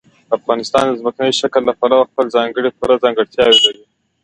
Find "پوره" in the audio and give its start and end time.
2.79-2.95